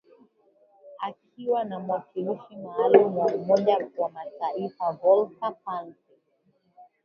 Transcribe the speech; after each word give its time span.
Akiwa 0.99 1.63
na 1.63 1.79
mwakilishi 1.79 2.55
maalum 2.55 3.17
wa 3.17 3.25
Umoja 3.27 3.87
wa 3.97 4.09
Mataifa, 4.09 4.91
Volker 4.91 5.53
Perthes 5.65 6.17